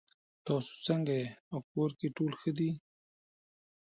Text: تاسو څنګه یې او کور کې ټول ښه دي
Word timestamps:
تاسو 0.45 0.71
څنګه 0.87 1.13
یې 1.21 1.27
او 1.51 1.59
کور 1.71 1.89
کې 1.99 2.07
ټول 2.17 2.31
ښه 2.39 2.51
دي 2.57 2.71